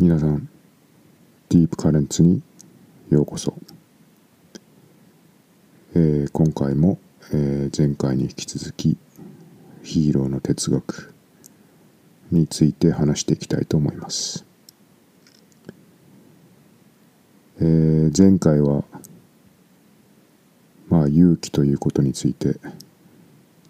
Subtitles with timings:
[0.00, 0.48] 皆さん
[1.50, 2.40] ディープカレンツに
[3.10, 3.52] ようこそ、
[5.94, 6.98] えー今回も、
[7.34, 8.96] えー前回に引き続き
[9.82, 11.12] ヒーローの哲学
[12.30, 14.46] について話していきたいと思います、
[17.60, 18.84] えー前回は
[20.88, 22.54] まあ勇気ということについて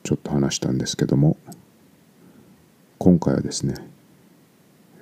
[0.04, 1.36] ちょっと話したんですけども
[2.98, 3.74] 今回はですね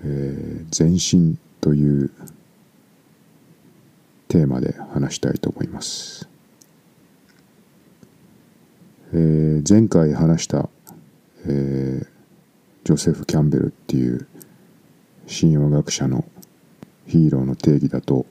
[0.05, 2.11] えー前進という
[4.29, 6.29] テーマで話したいと思います、
[9.13, 10.69] えー前回話した、
[11.47, 12.19] えー
[12.85, 14.27] ジョセフ・キャンベルっていう
[15.29, 16.25] 神話学者の
[17.07, 18.25] ヒーローの定義だと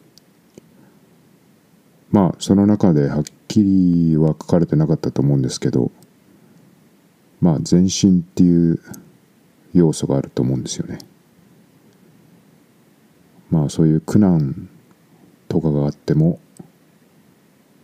[2.09, 5.91] まあその中ではっきりは書かれてなかったと思うんですけど
[7.39, 8.79] まあ前進っていう
[9.75, 10.97] 要素があると思うんですよね。
[13.49, 14.69] まあそういう苦難
[15.47, 16.39] とかがあっても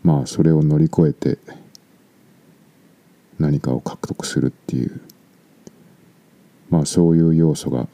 [0.03, 1.37] まあそれを乗り越えて
[3.39, 5.01] 何かを獲得するっていう
[6.69, 7.87] まあそういう要素が、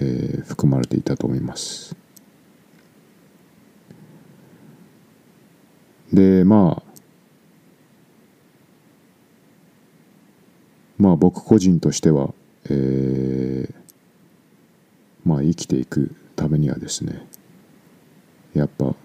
[0.00, 1.96] えー含まれていたと思います。
[6.12, 6.92] でまあ
[10.98, 12.34] まあ僕個人としては、
[12.68, 13.74] えー
[15.24, 17.24] まあ生きていくためにはですね
[18.52, 18.96] やっぱ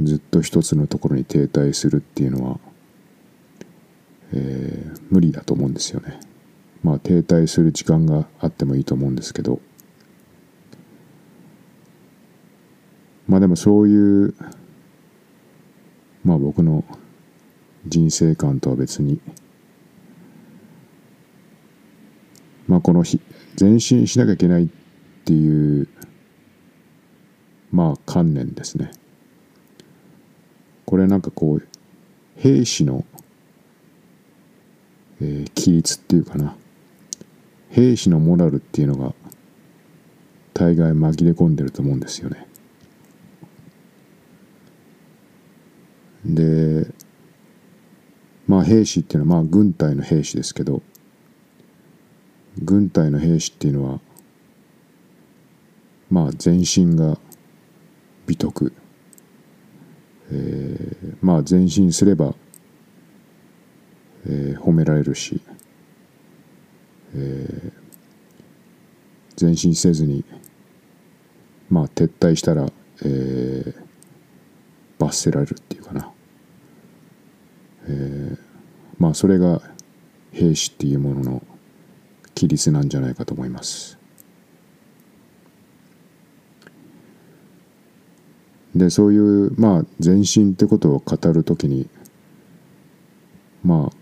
[0.00, 2.60] ずっと一つのところに停滞するっていうのは、
[4.32, 6.18] えー無理だと思うんですよね。
[6.82, 9.60] まあ停滞する時間があってもいいと思うんですけど。
[13.28, 14.34] まあでもそういう
[16.24, 16.84] まあ僕の
[17.86, 19.20] 人生観とは別に
[22.66, 23.20] まあこの日
[23.58, 24.85] 前進しなきゃいけないって
[25.26, 25.88] ていう
[27.72, 28.92] まあ観念ですね。
[30.84, 31.68] これなんかこう
[32.36, 33.04] 兵士の、
[35.20, 36.56] えー規律っていうかな。
[37.70, 39.12] 兵士のモラルっていうのが
[40.54, 42.46] 大概紛れ込んでると思うんですよね。
[46.24, 46.86] で
[48.46, 50.82] まあ兵士っていうのはまあ軍隊の兵士ですけど
[52.62, 54.00] 軍隊の兵士っていうのは
[56.10, 57.18] まあ前進が
[58.26, 58.72] 美徳、
[60.30, 62.34] えーまあ前進すれば、
[64.26, 65.40] えー褒められるし、
[67.14, 67.72] えー
[69.38, 70.24] 前進せずに
[71.68, 72.66] まあ撤退したら、
[73.04, 73.74] えー
[74.98, 76.10] 罰せられるっていうかな、
[77.88, 78.38] えー
[78.98, 79.60] まあそれが
[80.32, 81.42] 兵士っていうものの
[82.34, 83.98] 規律なんじゃないかと思います。
[88.76, 91.88] でそういうまあ前進ってことを語るときに
[93.64, 93.96] まあ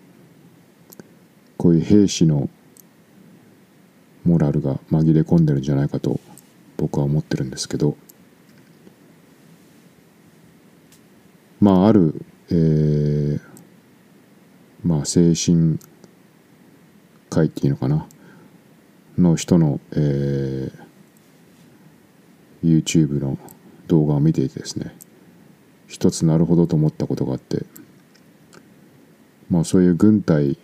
[1.56, 2.48] こういう兵士の
[4.24, 6.18] モラルが紛れ込んでるんじゃないかと
[6.76, 7.96] 僕は思ってるんですけど
[11.60, 12.20] まあある、
[12.50, 13.40] えー
[14.82, 15.78] まあ精神
[17.30, 18.06] 科医っていうのかな
[19.16, 20.84] の人の、えー
[22.64, 23.38] YouTube の
[23.88, 24.94] 動画を見ていてですね
[25.86, 27.64] 一つなるほどと思ったことがあって
[29.50, 30.58] まあそういう軍隊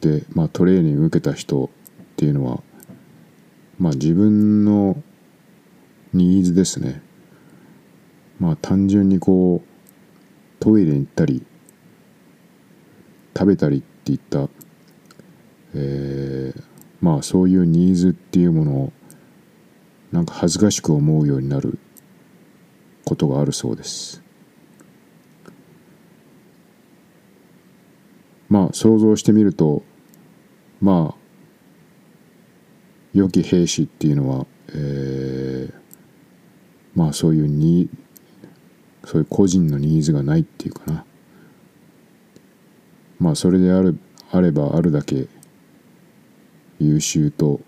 [0.00, 1.68] で、まあ、トレーニング受けた人っ
[2.16, 2.62] ていうのは
[3.78, 5.02] まあ自分の
[6.12, 7.02] ニーズですね。
[8.38, 11.44] まあ単純にこうトイレに行ったり
[13.36, 14.48] 食べたりっていった、
[15.74, 18.92] えーまあそういうニーズっていうものを
[20.12, 21.78] なんか恥ずかしく思うようになる
[23.04, 24.22] ことがあるそうです。
[28.48, 29.82] まあ想像してみると
[30.80, 31.20] まあ
[33.12, 35.80] 良き兵士っていうのは、えー
[36.94, 37.88] まあそういうに
[39.04, 41.04] そういう個人のニーズがないっていうかな。
[43.18, 43.98] まあそれである
[44.32, 45.28] あればあるだけ
[46.78, 47.60] 優秀と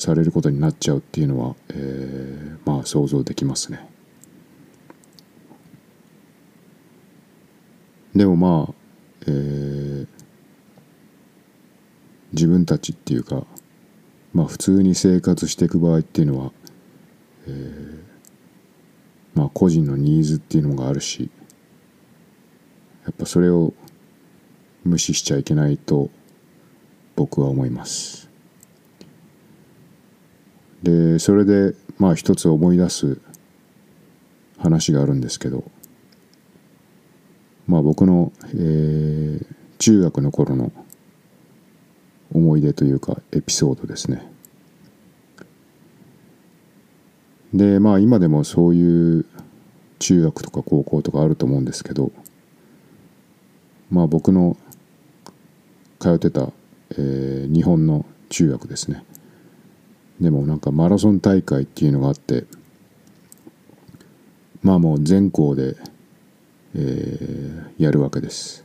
[0.00, 3.88] されることになっちゃうっていうのは、えーまあ想像できますね。
[8.14, 8.74] でもまあ、
[9.26, 10.06] えー
[12.32, 13.44] 自分たちっていうか
[14.32, 16.52] まあ普通に生活していく場合っていうのは、
[17.46, 18.00] えー
[19.34, 21.30] まあ個人のニーズっていうのがあるし
[23.04, 23.74] やっぱそれを
[24.84, 26.10] 無視しちゃいけないと
[27.16, 28.29] 僕は思います。
[30.82, 33.20] でそれでまあ一つ思い出す
[34.58, 35.64] 話があるんですけど
[37.66, 39.46] まあ僕の、えー、
[39.78, 40.72] 中学の頃の
[42.32, 44.26] 思い出というかエピソードですね。
[47.52, 49.26] でまあ今でもそういう
[49.98, 52.12] 中学とか高校とかあると思うんですけど
[53.90, 54.56] まあ僕の
[55.98, 56.52] 通ってた、
[56.92, 59.04] えー、日本の中学ですね。
[60.20, 62.44] でもなんかマラソン大会っていうのがあって
[64.62, 65.76] まあもう全校で、
[66.74, 68.64] えー、やるわけです。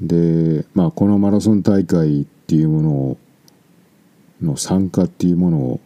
[0.00, 3.18] でまあこのマラソン大会っていうものを
[4.42, 5.80] の参加っていうものを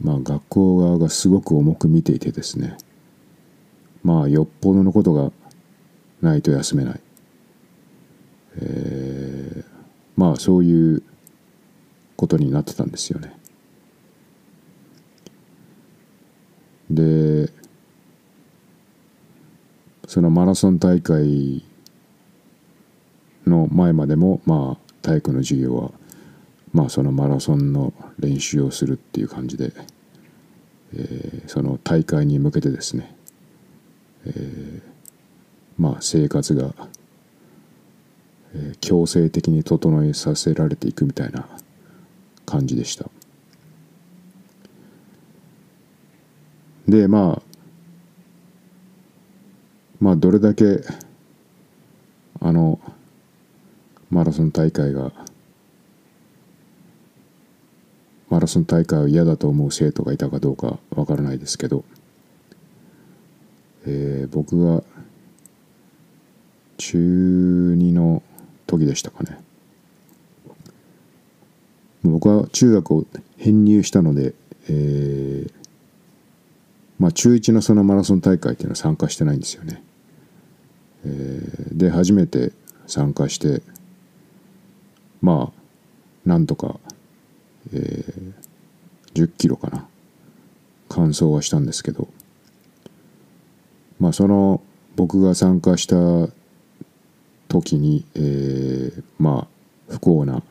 [0.00, 2.76] まあ学校側がすごく重く見ていてですね。
[4.02, 5.30] まあよっぽどのことが
[6.20, 7.00] ないと休めない、
[8.56, 9.64] えー、
[10.16, 11.02] まあそういう
[12.20, 13.34] ことになってたんですよね。
[16.90, 17.50] で
[20.06, 21.64] そのマラソン大会
[23.46, 25.92] の前までもまあ体育の授業は
[26.74, 29.72] まあそのマラソンの練習をするっていう感じで、
[30.92, 33.16] えー、その大会に向けてですね、
[34.26, 34.82] えー、
[35.78, 36.74] まあ生活が、
[38.80, 41.48] 強制的に整えさせられていくみたいな
[42.50, 43.08] 感じでした。
[46.88, 47.42] でまあ
[50.00, 50.80] まあどれだけ
[52.40, 52.80] あの
[54.10, 55.12] マラソン大会が
[58.28, 61.84] マラソン大会を嫌だと思う生徒がいたかどうかわからないですけど、
[63.86, 64.82] えー、僕が
[66.78, 68.22] 中2の
[68.66, 69.38] 時でしたかね。
[72.04, 73.06] 僕は中学を
[73.36, 74.34] 編入したので、
[74.68, 75.52] えー、
[76.98, 79.82] まあ中1のそのマラソン大会っていうのは参加してないんですよね。
[81.04, 82.52] えー、で初めて
[82.86, 83.62] 参加して
[85.20, 86.78] まあなんとか、
[87.72, 88.32] えー、
[89.14, 89.86] 10キロかな
[90.88, 92.08] 完走はしたんですけど
[93.98, 94.60] まあその
[94.96, 95.96] 僕が参加した
[97.48, 99.46] 時に、えー、ま
[99.88, 100.42] あ不幸な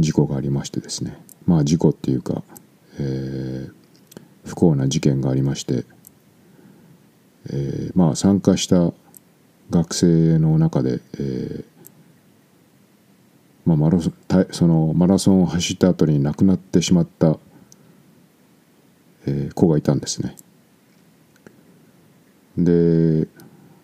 [0.00, 1.16] 事故がありましてですね
[1.46, 2.42] まあ事故っていうか、
[2.98, 3.72] えー、
[4.44, 5.84] 不幸な事件がありまして、
[7.50, 8.92] えー、まあ参加した
[9.70, 11.64] 学生の中で、えー
[13.64, 14.14] まあ、マラソン
[14.50, 17.38] そのマラソンを走った後に亡くなってしまった、
[19.26, 20.34] えー、子がいたんですね。
[22.56, 23.28] で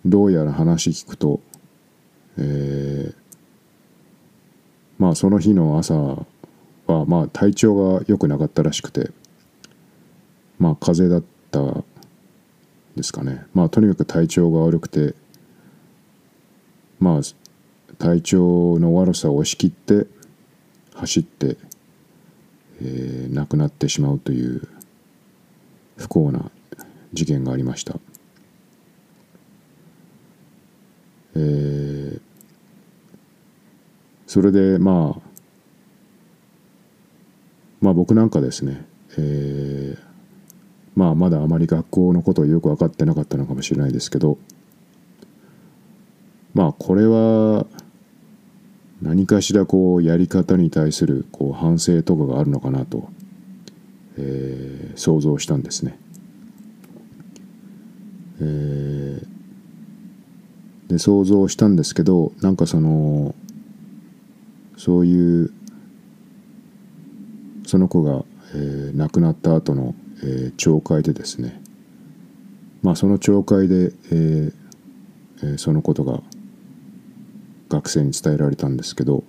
[0.04, 1.40] どうやら話聞くと、
[2.38, 3.14] えー、
[4.98, 9.10] まあその日の朝はまあ体調が良くなかったらしくて
[10.58, 11.84] まあ風邪だった
[12.96, 15.14] ですかねまあとにかく体調が悪くて
[16.98, 17.20] まあ
[17.98, 20.06] 体調の悪さを押し切って
[20.94, 21.56] 走って、
[22.80, 24.66] えー、亡くなってしまうという
[25.97, 26.50] 不幸な
[27.12, 27.99] 事件がありました。
[31.35, 32.05] えー
[34.26, 35.21] それでまあ
[37.80, 38.85] まあ僕なんかですね、
[39.16, 39.99] えー、
[40.95, 44.38] まあまだあまり学校のことをよく分かってなかったのかもしれないですけど
[46.54, 47.66] まあこれは
[49.02, 53.09] 何かしらこうやり方に対するこう反省とかがあるのかなと、
[54.16, 55.99] えー、想像したんですね。
[58.40, 63.35] えー、で想像したんですけどなんかその
[64.76, 65.52] そういう
[67.66, 71.61] その子が、えー、亡くなった後の、えー、懲戒でですね。
[72.83, 74.52] まあその懲戒で、えー
[75.42, 76.21] えー、そのことが
[77.68, 79.25] 学生に伝えられたんですけど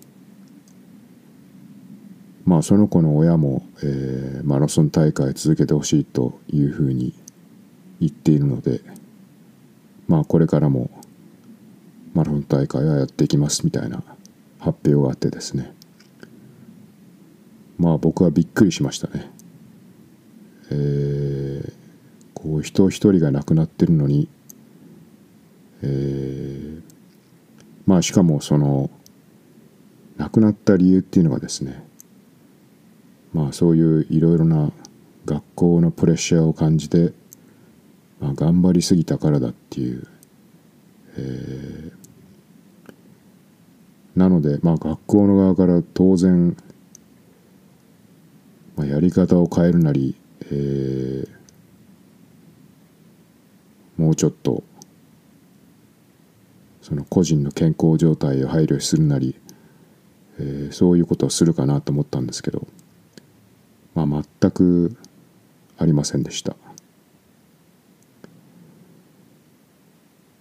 [2.45, 7.13] まあその子の親も、えー、マラソン大会続けてほしいというふうに
[7.99, 8.81] 言っているので
[10.07, 10.89] まあこれからも
[12.13, 14.03] マラソン大会はやっていきますみたいな
[14.71, 15.73] 発表があってですね
[17.77, 19.31] まあ僕はびっくりしましたね。
[20.69, 21.73] えー、
[22.33, 24.27] こう人一人が亡くなってるのに、
[25.83, 26.81] えー、
[27.85, 28.89] まあしかもその
[30.17, 31.85] 亡くなった理由っていうのがですね
[33.31, 34.71] まあそういういろいろな
[35.25, 37.13] 学校のプレッシャーを感じて、
[38.19, 40.07] まあ、頑張りすぎたからだっていう、
[41.17, 41.86] えー、
[44.17, 46.57] なので、まあ、学校の側から当然、
[48.75, 51.27] まあ、やり方を変えるなり、えー、
[53.95, 54.63] もうちょっと
[56.81, 59.35] その個人の健康状態を配慮するなり、
[60.39, 62.65] えー、そういうことをするかなと思ったんですけど、
[63.93, 64.97] まあ、全く
[65.77, 66.55] ありませんでした。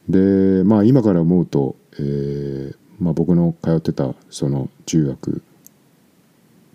[0.09, 5.43] でまあ今から思うと、えーまあ、僕の通ってたその中学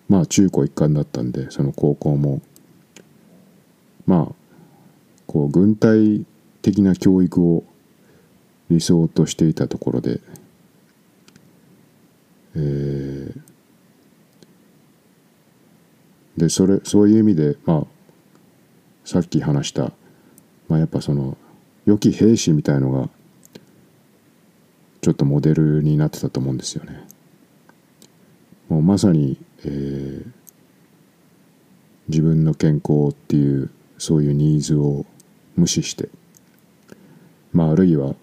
[0.08, 2.40] まあ中高一貫だったんでその高校も
[4.06, 4.34] まあ
[5.26, 6.24] こう軍隊
[6.60, 7.64] 的な教育を
[8.70, 10.20] 理想としていたところで、
[12.54, 13.40] えー、
[16.36, 17.86] でそれそういう意味でまあ
[19.04, 19.92] さっき話した、
[20.68, 21.36] まあ、やっぱその
[21.84, 23.08] 良き兵士みたいのが
[25.02, 27.04] ちょっとモデルになってたと思うんですよね。
[28.68, 30.26] もうまさに、えー、
[32.08, 35.04] 自分の健康っていうそういうニーズを
[35.56, 36.08] 無視して
[37.52, 38.14] まああるいは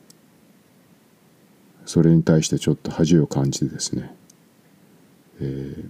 [1.85, 4.15] それに対してちょっと恥を感じてですね、
[5.41, 5.89] えー、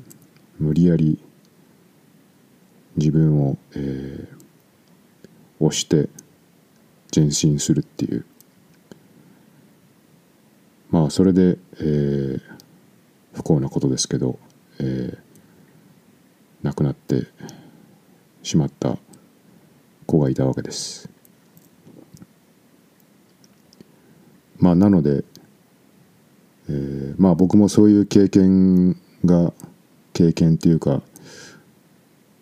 [0.58, 1.19] 無理やり
[2.98, 4.27] 自分を、えー、
[5.60, 6.10] 押して
[7.15, 8.25] 前進するっていう
[10.89, 12.41] まあそれで、えー、
[13.34, 14.39] 不幸なことですけど、
[14.79, 15.17] えー、
[16.63, 17.27] 亡くなって
[18.41, 18.98] しまった
[20.05, 21.10] 子がいたわけです。
[24.58, 25.24] まあなので、
[26.67, 28.93] えー、まあ僕もそういう経験
[29.24, 29.53] が
[30.13, 31.01] 経験っていうか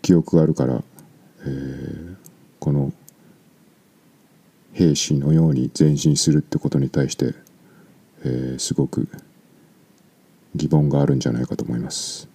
[0.01, 0.83] 記憶があるから、
[1.41, 2.15] えー、
[2.59, 2.93] この
[4.73, 7.33] 兵士のように前進するってことに対して
[8.27, 9.07] えー、すごく
[10.53, 12.27] 疑問があるんじゃないかと思います。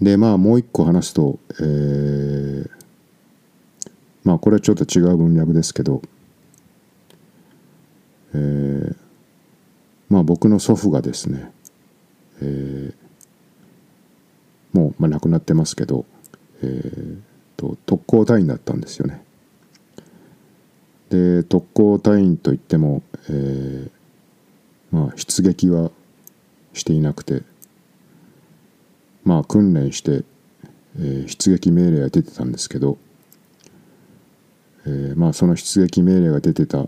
[0.00, 2.70] でまあもう一個話すと、えー、
[4.24, 6.02] まあこれはちょっと違う文脈ですけど、
[8.34, 8.96] えー、
[10.08, 11.50] まあ僕の祖父がですね、
[12.40, 12.94] えー、
[14.72, 16.06] もう、まあ、亡くなってますけど、
[16.62, 17.18] えー
[17.56, 19.23] と特攻隊員だったんですよね。
[21.10, 23.90] で特攻隊員といっても、えー、
[24.90, 25.90] まあ出撃は
[26.72, 27.42] していなくて
[29.24, 30.24] まあ訓練して、
[30.98, 32.98] えー、出撃命令が出てたんですけど、
[34.86, 36.86] えー、まあその出撃命令が出てた、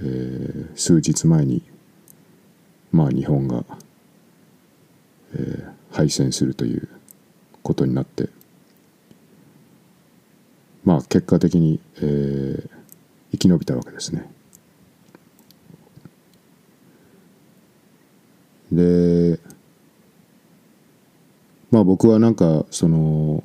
[0.00, 1.62] えー、数日前に
[2.92, 3.64] まあ日本が、
[5.34, 6.88] えー、敗戦するという
[7.62, 8.28] ことになって
[10.84, 12.70] まあ結果的に、えー、
[13.32, 14.28] 生き延びたわけですね。
[18.72, 19.38] で
[21.70, 23.42] まあ僕はなんかその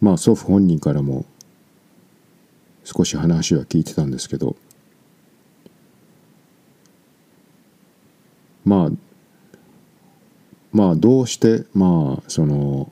[0.00, 1.24] まあ祖父本人からも
[2.84, 4.56] 少し話は聞いてたんですけど
[8.64, 8.90] まあ
[10.72, 12.90] まあどうしてまあその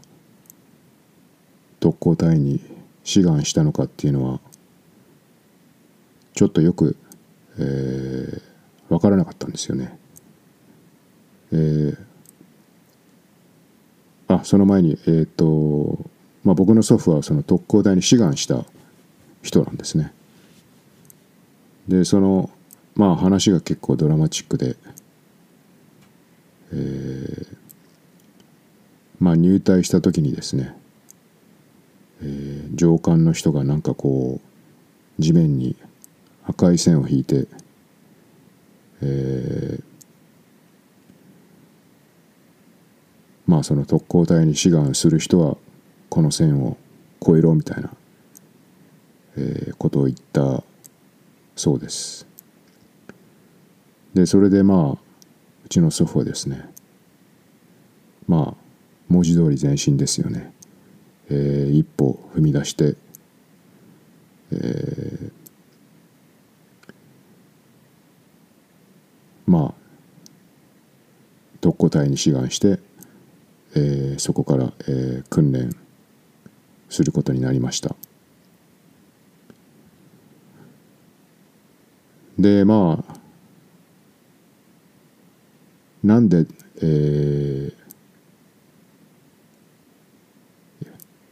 [1.80, 2.60] 特攻隊に
[3.04, 4.40] 志願したのかっていうのは
[6.34, 6.96] ちょっとよく、
[7.58, 8.42] えー、
[8.88, 9.96] 分からなかったんですよね。
[11.52, 11.96] えー、
[14.26, 15.98] あその前に、えーと
[16.42, 18.64] まあ、僕の祖父はその特攻隊に志願した
[19.42, 20.12] 人なんですね。
[21.86, 22.50] でその
[22.96, 24.76] まあ話が結構ドラマチックで、
[26.72, 27.46] えー、
[29.20, 30.74] まあ入隊した時にですね、
[32.22, 34.40] えー、上官の人がなんかこ
[35.18, 35.76] う地面に
[36.46, 37.46] 赤い線を引いて、
[39.02, 39.82] えー、
[43.46, 45.56] まあその特攻隊に志願する人は
[46.08, 46.76] この線を
[47.22, 47.90] 越えろみたいな、
[49.36, 50.62] えー、ことを言った
[51.56, 52.26] そうです。
[54.12, 54.98] でそれでまあ
[55.64, 56.68] うちの祖父はですね
[58.28, 58.64] まあ
[59.08, 60.52] 文字通り前進ですよね、
[61.30, 62.96] えー、一歩踏み出して、
[64.52, 65.23] えー、
[69.46, 69.84] まあ
[71.60, 72.78] 特攻隊に志願して、
[73.74, 75.70] えー、そこから、えー、訓練
[76.88, 77.96] することになりました。
[82.38, 83.14] でまあ
[86.02, 86.46] なんで、
[86.82, 87.74] えー、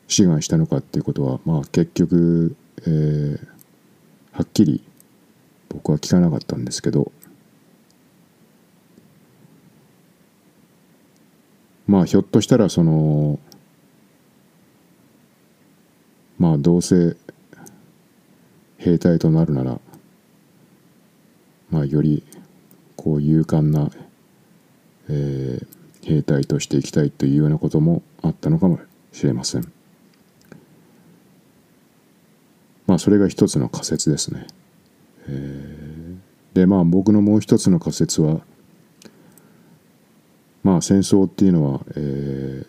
[0.09, 3.39] 志願したのかっていうことはまあ結局、えー、
[4.33, 4.83] はっきり
[5.69, 7.13] 僕は聞かなかったんですけど
[11.87, 13.39] まあひょっとしたらその
[16.39, 17.17] まあどうせ
[18.79, 19.81] 兵隊となるなら
[21.71, 22.25] まあより
[22.97, 23.91] こう勇敢な、
[25.09, 28.81] えー、兵隊としていきたいというようなこともあったのかも
[29.13, 29.73] しれません。
[32.87, 34.47] まあそれが一つの仮説ですね、
[35.29, 38.41] えー、でまあ僕のもう一つの仮説は
[40.63, 42.67] まあ戦争っていうのは、えー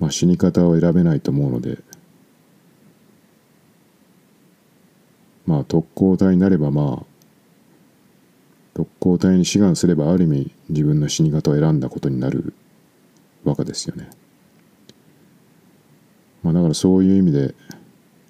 [0.00, 1.78] まあ、死に方を選べないと思うので
[5.46, 7.06] まあ特攻隊になればまあ
[8.74, 12.54] 特攻隊に志願すればある意味自分の死に方を選んだことになる
[13.44, 14.08] わけですよね。
[16.42, 17.54] まあだからそういう意味で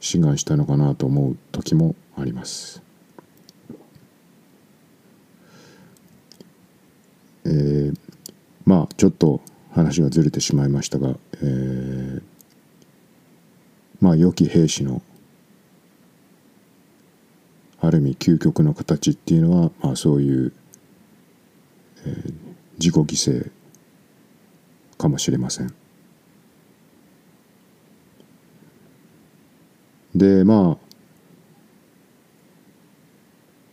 [0.01, 2.83] 志願したのかなと思う時もあります。
[7.45, 7.97] えー、
[8.65, 9.41] まあちょっと
[9.73, 12.23] 話がずれてしまいましたが、えー、
[14.01, 15.03] まあ良き兵士の
[17.81, 20.53] ある意味究極の形っていうのは、まあ、そういう、
[22.07, 22.35] えー、
[22.79, 23.51] 自己犠牲
[24.97, 25.75] かもしれません。
[30.15, 30.93] でまあ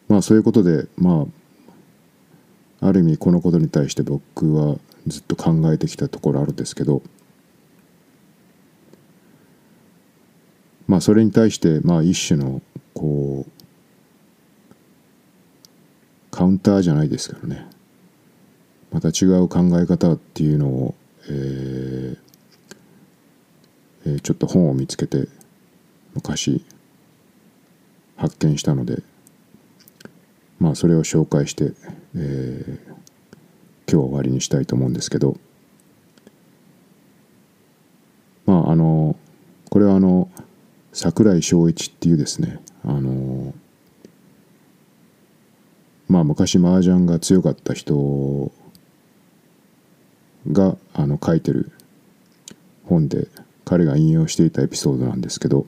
[0.07, 1.38] まあそういうことでまあ
[2.81, 7.01] ある意味このことに対して僕はずっと考えてきたところあるんですけど
[10.87, 12.61] まあそれに対してまあ一種の
[12.93, 13.51] こう
[16.31, 17.67] カウンターじゃないですけどね。
[18.91, 20.95] また違う考え方っていうのを、
[21.27, 22.17] えー
[24.05, 25.27] えー、ちょっと本を見つけて
[26.13, 26.65] 昔
[28.17, 29.03] 発見したので
[30.59, 31.71] まあそれを紹介して、
[32.15, 32.97] えー、今
[33.87, 35.37] 日は終わりにしたいと思うんですけど
[38.45, 39.15] まああの
[39.69, 40.29] これはあの
[40.93, 43.53] 櫻井翔一っていうですねあの
[46.07, 48.51] まあ昔麻雀が強かった人
[50.51, 51.71] があの書いてる
[52.85, 53.27] 本で
[53.65, 55.67] 彼が引用していたエピソードなんですけど、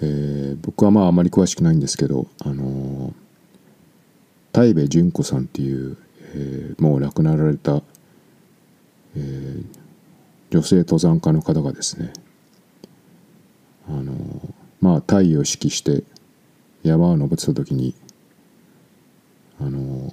[0.00, 5.96] えー、僕はまああまり詳しくないんですけどあのー、部純子さんっていう、
[6.34, 7.82] えー、もう亡くなられた、
[9.16, 9.64] えー、
[10.50, 12.12] 女性登山家の方がですね
[13.88, 14.14] あの、
[14.80, 16.04] まあ太陽を指揮して
[16.82, 17.94] 山を登ってた時に
[19.60, 20.12] あの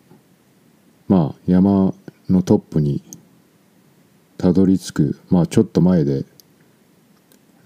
[1.07, 1.93] まあ山
[2.29, 3.03] のトップに
[4.37, 6.23] たどり着くまあちょっと前で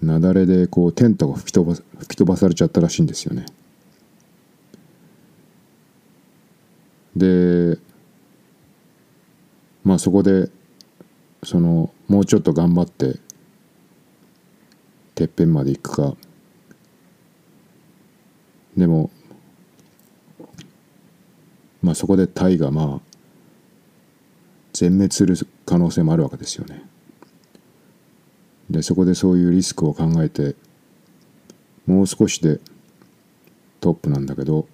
[0.04, 3.46] 雪崩でこうテントが吹き飛ば吹き飛ばされちゃったらしいんですよね。
[7.16, 7.78] で
[9.84, 10.50] まあそこで
[11.42, 13.18] そのもうちょっと頑張って
[15.14, 16.16] てっぺんまで行くか
[18.76, 19.10] でも
[21.82, 23.14] まあそこでタイがまあ
[24.72, 26.82] 全滅する可能性もあるわけですよね。
[28.70, 30.54] でそこでそういうリスクを考えて
[31.86, 32.60] もう少しで
[33.80, 34.66] トップなんだけど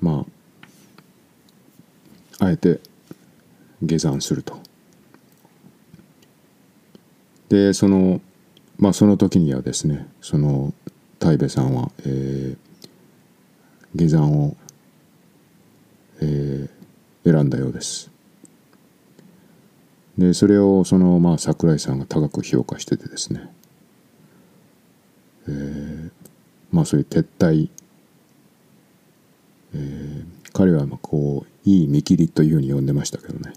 [0.00, 0.24] ま
[2.40, 2.80] ああえて
[3.82, 4.58] 下山すると。
[7.48, 8.20] でその
[8.78, 10.74] まあその時にはですねその
[11.32, 12.58] イベさんは、えー、
[13.94, 14.56] 下山を、
[16.20, 18.10] えー、選んだようです。
[20.18, 23.50] でそれをそのまあ桜井さんが高く評価しててですね、
[25.48, 26.10] えー、
[26.72, 27.68] まあそういう撤退、
[29.74, 33.52] えー、彼はまあこういい見切りというふうに呼んでましたけどね、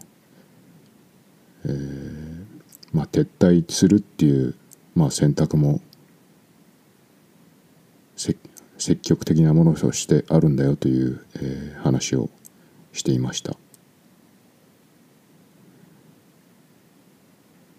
[1.66, 2.46] えー、
[2.92, 4.56] まあ撤退するっていう、
[4.96, 5.80] まあ、選択も
[8.18, 8.38] 積
[9.02, 12.30] 極的なものとしてあるんだよという、えー、話を
[12.92, 13.56] していました。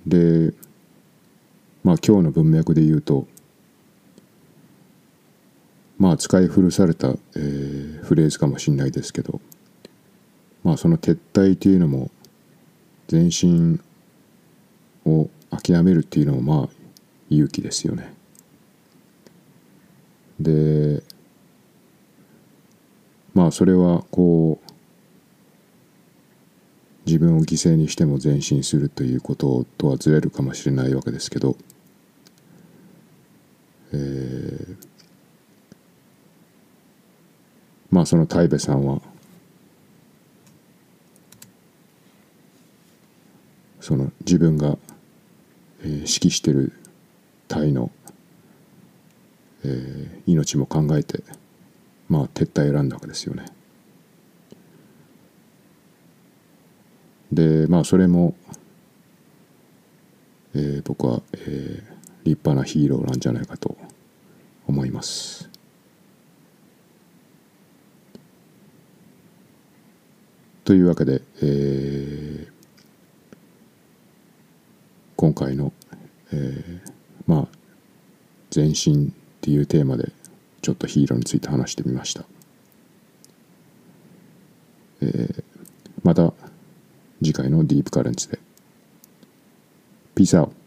[0.06, 0.54] で
[1.82, 3.26] まあ今日の文脈で言うと
[5.98, 9.40] まあ使い古された、えー、フレーズかもしれないですけど
[10.64, 12.10] まあその撤退というのも
[13.10, 13.80] 前進
[15.04, 16.68] を諦めるっていうのもまあ
[17.28, 18.12] 勇気ですよね。
[20.38, 21.02] で
[23.34, 24.69] まあそれはこう
[27.06, 31.56] 自分を犠牲にしても前進するということとはずれるかもしれないわけですけど、
[33.92, 34.76] えー、
[37.90, 39.00] まあその大部さんは
[43.80, 44.76] その自分が、
[45.82, 46.72] えー、指揮してる
[47.48, 47.90] 隊の、
[49.64, 51.24] えー、命も考えて
[52.08, 53.46] まあ撤退選んだわけですよね。
[57.32, 58.34] でまあそれも、
[60.54, 63.78] えー僕は、えー立派なヒーローなんじゃないかと
[64.66, 65.48] 思います。
[70.64, 72.50] というわけで、えー
[75.16, 75.72] 今回の、
[76.32, 76.92] えー
[77.26, 77.60] まあ
[78.54, 80.12] 前進っていうテーマで
[80.60, 82.24] ちょっとヒーローについて話してみました。
[85.00, 85.44] えー
[86.02, 86.32] また
[87.22, 88.38] 次回のディープカレンツで。
[90.14, 90.59] Peace out.